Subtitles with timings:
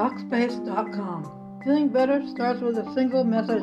[0.00, 1.60] Talkspace.com.
[1.62, 3.62] Feeling better starts with a single message.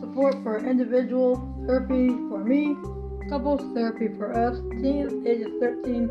[0.00, 1.36] Support for individual
[1.66, 2.74] therapy for me,
[3.28, 6.08] couples therapy for us, teens ages 13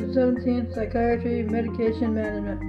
[0.00, 2.60] to 17, psychiatry, medication management.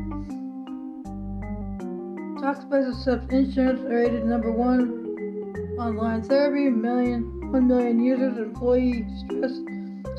[2.39, 5.03] Talkspace accepts insurance rated number one
[5.77, 9.59] online therapy, million, 1 million users, employee stress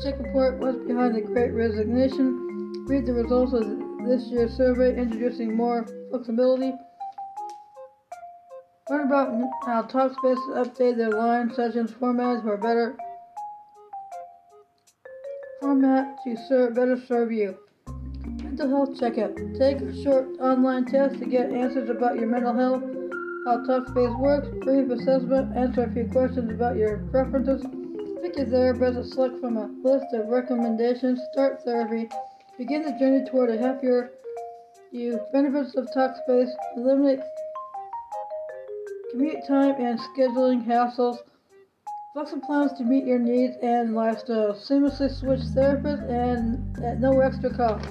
[0.03, 5.55] check report, what's behind the great resignation, read the results of this year's survey introducing
[5.55, 6.73] more flexibility.
[8.89, 9.29] Learn about
[9.65, 12.97] how Talkspace update their line sessions formats for better
[15.61, 17.57] format to serve better serve you.
[18.43, 19.35] Mental health checkup.
[19.57, 22.83] Take a short online test to get answers about your mental health,
[23.45, 27.63] how Talkspace works, brief assessment, answer a few questions about your preferences.
[28.21, 32.09] Pick your therapist, select from a list of recommendations, start therapy,
[32.57, 34.11] Begin the journey toward a happier
[34.91, 35.19] you.
[35.31, 37.19] Benefits of Talkspace eliminate
[39.09, 41.17] commute time and scheduling hassles.
[42.13, 44.53] Flexible plans to meet your needs and lifestyle.
[44.53, 47.89] Seamlessly switch therapists and at no extra cost.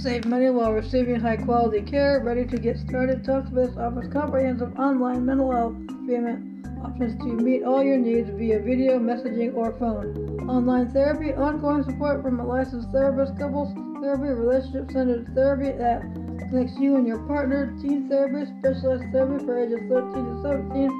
[0.00, 2.20] Save money while receiving high quality care.
[2.20, 3.24] Ready to get started?
[3.24, 5.74] Talkspace offers comprehensive online mental health
[6.10, 10.10] treatment options to meet all your needs via video, messaging, or phone.
[10.50, 13.72] Online therapy, ongoing support from a licensed therapist, couples
[14.02, 16.02] therapy, relationship centered therapy that
[16.50, 20.90] connects you and your partner, teen therapy, specialized therapy for ages 13 to 17,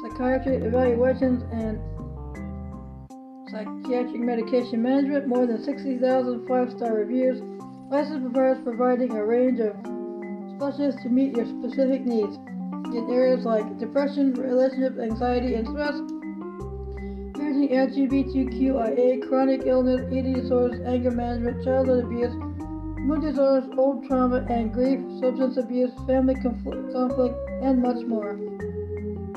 [0.00, 1.76] psychiatry evaluations, and
[3.50, 5.28] psychiatric medication management.
[5.28, 7.42] More than 60,000 five star reviews.
[7.90, 9.76] Licensed providers providing a range of
[10.56, 12.38] specialists to meet your specific needs
[12.96, 15.94] in areas like depression, relationship anxiety, and stress,
[17.36, 22.34] parenting, LGBTQIA, chronic illness, eating disorders, anger management, childhood abuse,
[23.06, 28.34] mood disorders, old trauma and grief, substance abuse, family conflict, conflict and much more.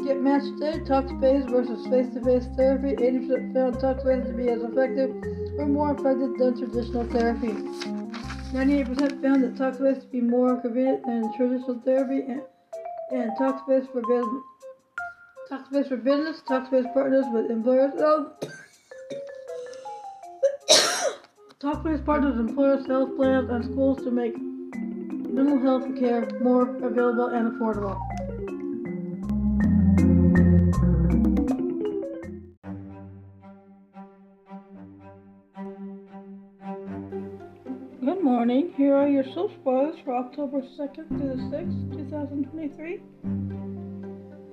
[0.03, 0.80] Get matched today.
[0.80, 2.96] Talkspace versus face-to-face therapy.
[2.96, 5.12] 80% found Talkspace to be as effective
[5.59, 7.53] or more effective than traditional therapy.
[8.53, 12.22] 98% found that Talkspace to be more convenient than traditional therapy.
[12.28, 12.42] And
[13.12, 14.44] and Talkspace for business.
[15.52, 16.42] Talkspace for business.
[16.47, 17.94] Talkspace partners with employers.
[17.97, 18.34] Oh.
[21.59, 27.52] Talkspace partners employers, health plans, and schools to make mental health care more available and
[27.52, 28.09] affordable.
[38.02, 38.72] Good morning.
[38.78, 43.00] Here are your soap spoilers for October 2nd to the 6th, 2023.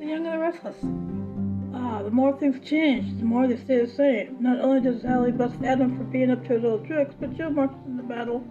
[0.01, 0.77] The Young and the Restless.
[1.73, 4.39] Ah, the more things change, the more they stay the same.
[4.41, 7.51] Not only does Sally bust Adam for being up to his old tricks, but Joe
[7.51, 8.43] marches in the battle.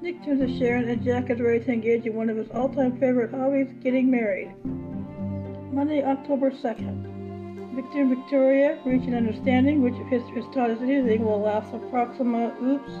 [0.00, 2.92] Nick turns to Sharon, and Jack is ready to engage in one of his all-time
[3.00, 4.54] favorite hobbies, getting married.
[5.72, 7.74] Monday, October 2nd.
[7.74, 11.74] Victor and Victoria reach an understanding, which if history has taught us anything, will last
[11.74, 12.92] approximately, oops,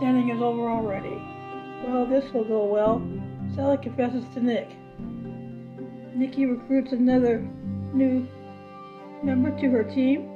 [0.00, 1.20] understanding is over already.
[1.86, 3.02] Well, this will go well.
[3.54, 4.68] Sally confesses to Nick.
[6.14, 7.40] Nikki recruits another
[7.92, 8.26] new
[9.22, 10.28] member to her team.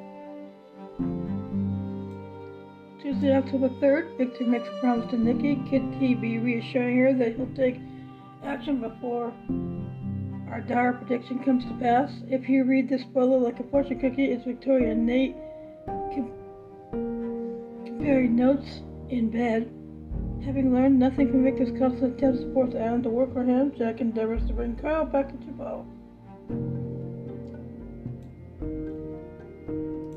[3.01, 7.55] Tuesday, October 3rd, Victor makes a promise to Nikki, Kid TB reassuring her that he'll
[7.55, 7.81] take
[8.45, 9.33] action before
[10.51, 12.11] our dire prediction comes to pass.
[12.29, 15.37] If you read this spoiler like a fortune cookie, it's Victoria and Nate
[17.85, 19.71] comparing notes in bed.
[20.45, 24.01] Having learned nothing from Victor's constant attempt to force Adam to work for him, Jack
[24.01, 25.87] endeavors to bring Kyle back into Bo.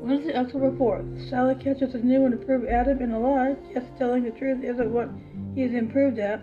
[0.02, 1.28] Wednesday, October 4th.
[1.28, 3.56] Sally catches a new and improved Adam in a lie.
[3.74, 5.10] Yes, telling the truth isn't what
[5.54, 6.42] he's improved at.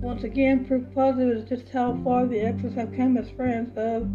[0.00, 4.08] Once again, proof positive is just how far the exes have come as friends of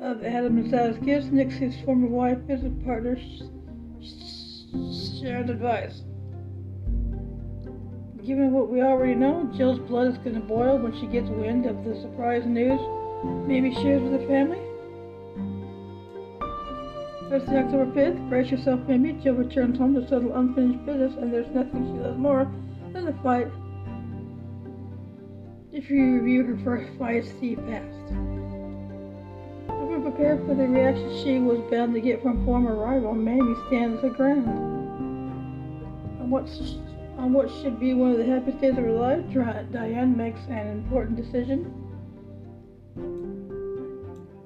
[0.00, 1.26] of Adam and Sally's gifts.
[1.32, 3.18] Nixie's former wife, business partner,
[5.26, 6.02] shared advice.
[8.24, 11.66] Given what we already know, Jill's blood is going to boil when she gets wind
[11.66, 12.80] of the surprise news.
[13.48, 14.58] Maybe shares with the family.
[17.28, 19.14] Thursday, October 5th, brace yourself, maybe.
[19.14, 22.48] Jill returns home to settle unfinished business, and there's nothing she loves more
[22.92, 23.48] than to fight.
[25.72, 28.12] If you review her first feisty past.
[29.68, 34.00] Never prepared for the reaction she was bound to get from former rival, Mamie stands
[34.02, 34.75] her ground.
[36.26, 36.48] On what
[37.18, 39.22] on what should be one of the happiest days of her life,
[39.70, 41.72] Diane makes an important decision.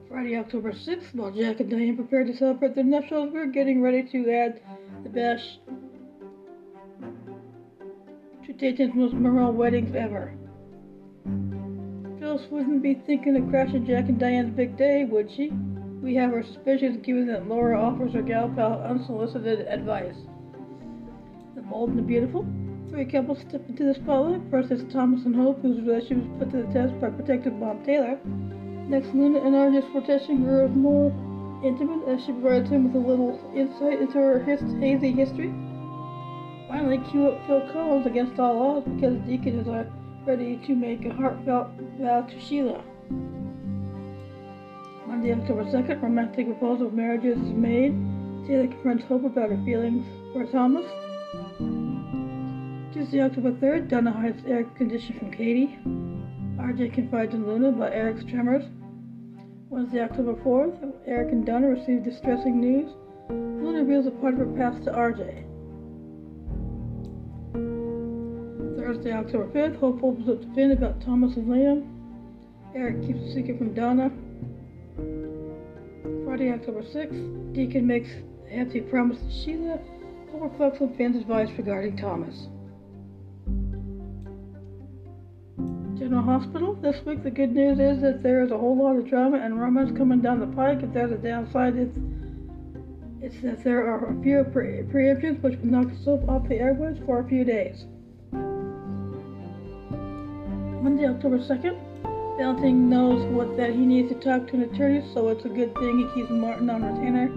[0.06, 4.02] Friday, October 6th, while Jack and Diane prepare to celebrate their nuptials, we're getting ready
[4.12, 4.60] to add
[5.04, 5.58] the bash
[8.44, 10.34] to Dayton's most memorable weddings ever.
[12.18, 15.48] Phyllis wouldn't be thinking of crashing Jack and Diane's big day, would she?
[16.02, 20.16] We have our suspicions given that Laura offers her gal pal unsolicited advice.
[21.60, 22.46] The bold and the beautiful.
[22.88, 24.40] Three couples step into the spotlight.
[24.50, 27.84] First is Thomas and Hope, whose relationship was put to the test by protective Bob
[27.84, 28.18] Taylor.
[28.88, 31.12] Next, Luna and RJ's flirtation grows more
[31.62, 35.52] intimate as she provides him with a little insight into her his- hazy history.
[36.66, 39.68] Finally, cue up Phil Collins against all odds because Deacon is
[40.26, 41.68] ready to make a heartfelt
[41.98, 42.82] vow to Sheila.
[43.10, 47.92] On Monday, October 2nd, romantic proposal of marriages is made.
[48.46, 50.86] Taylor confronts Hope about her feelings for Thomas.
[53.00, 55.79] Tuesday, October 3rd, Donna hides Eric's condition from Katie.
[56.58, 58.62] RJ confides in Luna about Eric's tremors.
[59.70, 62.91] Wednesday, October 4th, Eric and Donna receive distressing news.
[63.31, 65.47] Luna reveals a part of her past to RJ.
[68.76, 71.88] Thursday, October 5th, Hope opens up to Finn about Thomas and Liam.
[72.75, 74.11] Eric keeps a secret from Donna.
[76.26, 78.11] Friday, October 6th, Deacon makes
[78.47, 79.79] a hefty promise to Sheila.
[80.32, 82.49] Hope reflects on Finn's advice regarding Thomas.
[86.00, 86.75] General Hospital.
[86.81, 89.61] This week, the good news is that there is a whole lot of drama and
[89.61, 90.82] romance coming down the pike.
[90.82, 91.94] If there's a downside, it's
[93.20, 96.55] it's that there are a few pre- preemptions which will knock the soap off the
[96.55, 97.85] airwaves for a few days.
[100.82, 101.76] Monday, October 2nd.
[102.38, 105.75] Valentine knows what that he needs to talk to an attorney, so it's a good
[105.75, 107.29] thing he keeps Martin on retainer.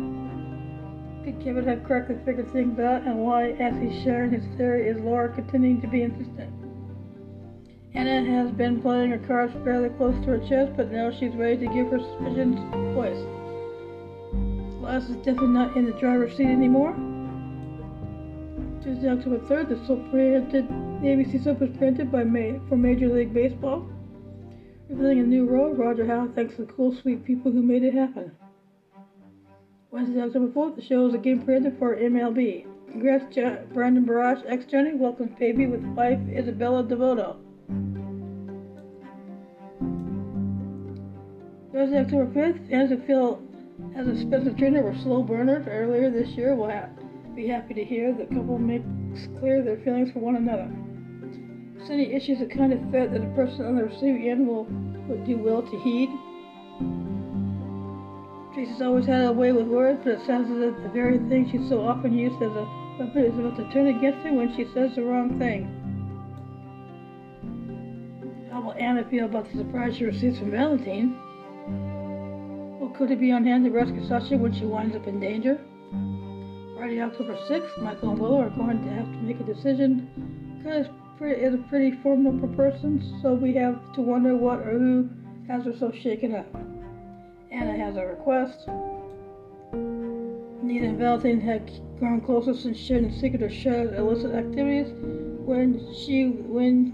[1.25, 4.95] Could Kevin have correctly figured things out, and why, as he's sharing his theory, is
[5.01, 6.62] Laura continuing to be insistent?
[7.95, 11.57] Anna has been playing her cards fairly close to her chest, but now she's ready
[11.57, 12.59] to give her suspicions
[12.95, 13.23] voice.
[14.79, 16.93] Glass is definitely not in the driver's seat anymore.
[18.83, 23.33] Tuesday, October 3rd, the soap the ABC soap was printed by Ma- for Major League
[23.33, 23.87] Baseball.
[24.89, 27.93] Revealing a new role, Roger Howe thanks to the cool, sweet people who made it
[27.93, 28.31] happen.
[29.91, 32.65] Wednesday, October 4th, the show is again printed for MLB.
[32.89, 33.25] Congrats,
[33.71, 37.42] Brandon Barash, ex-Johnny, welcomes baby with wife Isabella Devoto.
[41.83, 43.43] Thursday, October 5th, fans who feel
[43.97, 46.87] as if Spencer Trainer were slow burners earlier this year will ha-
[47.35, 48.85] be happy to hear the couple makes
[49.37, 50.71] clear their feelings for one another.
[51.85, 54.63] Cindy issues a kind of threat that a person on the receiving end will
[55.09, 56.07] would do well to heed.
[58.53, 61.49] Tracy's always had a way with words, but it sounds as if the very thing
[61.51, 64.63] she's so often used as a weapon is about to turn against her when she
[64.73, 65.67] says the wrong thing.
[68.49, 71.19] How will Anna feel about the surprise she receives from Valentine?
[72.95, 75.59] Could it be on hand to rescue Sasha when she winds up in danger?
[76.77, 80.61] Friday, October 6th, Michael and Willow are going to have to make a decision.
[80.63, 80.87] Is,
[81.17, 85.09] pretty, a pretty formidable person, so we have to wonder what or who
[85.47, 86.45] has her so shaken up.
[87.51, 88.67] Anna has a request.
[90.61, 94.87] Nina and Valentine had grown closer since sharing secret of Shadow's illicit activities.
[95.45, 96.91] When she when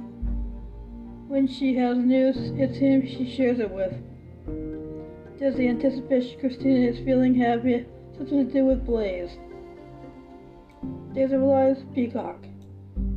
[1.27, 3.93] when she has news, it's him she shares it with.
[5.39, 7.61] Does the anticipation Kristina is feeling have
[8.17, 9.29] something to do with Blaze?
[11.13, 12.43] Days of Lives, Peacock.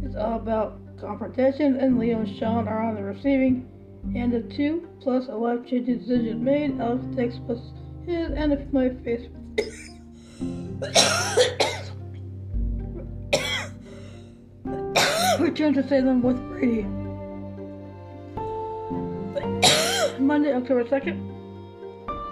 [0.04, 3.68] It's all about confrontation, and Leo and Shawn are on the receiving
[4.14, 6.80] end of two, plus a life changing decision made.
[6.80, 7.58] Alex takes plus
[8.06, 9.28] his, and if my face.
[15.40, 16.82] Return to Salem with Brady.
[20.22, 21.31] Monday, October 2nd.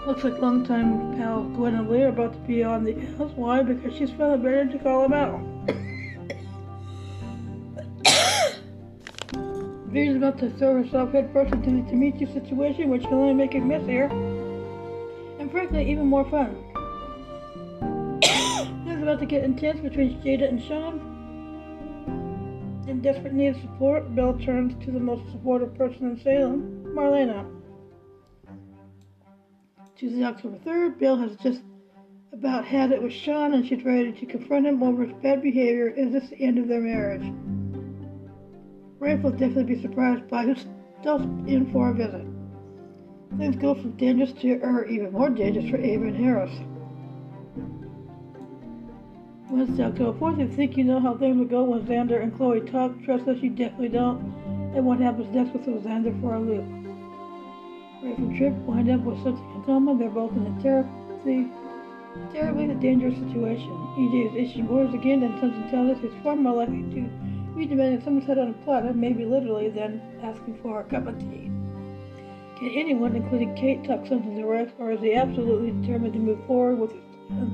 [0.06, 3.32] Looks like longtime pal Gwen and Lee are about to be on the house.
[3.36, 3.62] Why?
[3.62, 5.40] Because she's it better to call him out.
[9.92, 13.60] V's about to throw herself headfirst into the Dimitri situation, which can only make it
[13.60, 14.04] messier.
[15.38, 16.56] And frankly, even more fun.
[18.86, 20.98] Things about to get intense between Jada and Shawn.
[22.88, 27.59] In desperate need of support, Belle turns to the most supportive person in Salem, Marlena.
[30.00, 31.60] Tuesday, October 3rd, Bill has just
[32.32, 35.88] about had it with Shawn and she's ready to confront him over his bad behavior.
[35.88, 37.30] Is this the end of their marriage?
[38.98, 40.64] Rafe will definitely be surprised by who's
[41.00, 42.24] still in for a visit.
[43.36, 46.52] Things go from dangerous to, or even more dangerous for Ava and Harris.
[49.50, 52.62] Wednesday, October 4th, you think you know how things will go when Xander and Chloe
[52.62, 52.92] talk.
[53.04, 54.18] Trust us, you definitely don't.
[54.74, 56.89] And what happens next throw Xander for a loop.
[58.02, 59.98] Rafe and Tripp wind up with something in common.
[59.98, 61.48] They're both in a terribly,
[62.32, 63.70] terribly dangerous situation.
[63.98, 67.10] EJ is issuing orders again, and something tells us he's far more likely to
[67.54, 71.18] We demanding someone set on a platter, maybe literally, than asking for a cup of
[71.18, 71.50] tea.
[72.58, 76.38] Can anyone, including Kate, talk something to Rex, or is he absolutely determined to move
[76.46, 77.50] forward with his plan?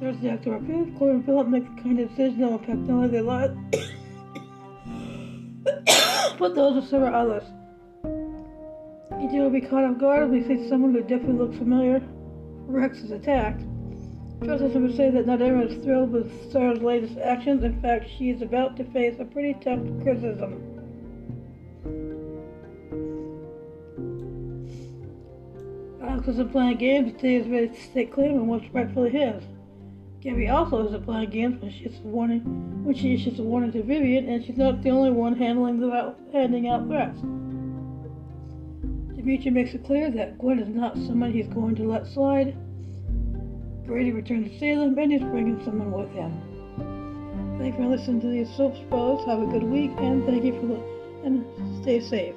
[0.00, 2.94] Thursday, October 5th, Chloe and Philip make a kind of decision that will impact not
[2.94, 3.56] only their lives,
[6.38, 7.44] but those with several others.
[9.12, 12.02] EJ will be caught off guard when he sees someone who definitely looks familiar.
[12.66, 13.62] Rex is attacked.
[14.44, 17.64] Justice would say that not everyone is thrilled with Sarah's latest actions.
[17.64, 20.62] In fact, she is about to face a pretty tough criticism.
[26.02, 29.42] Alex isn't playing games he is ready to stake claim on what's rightfully his.
[30.26, 32.40] Gabi also isn't playing games when she's warning
[32.84, 36.16] when she issues a warning to Vivian, and she's not the only one handling the
[36.32, 37.20] handing out threats.
[39.14, 42.56] Dimitri makes it clear that Gwen is not someone he's going to let slide.
[43.86, 46.32] Brady returns to Salem and he's bringing someone with him.
[47.60, 49.24] Thank you for listening to these soap spells.
[49.26, 51.44] Have a good week and thank you for and
[51.82, 52.34] stay safe.